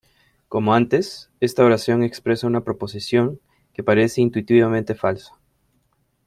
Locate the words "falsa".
4.95-5.39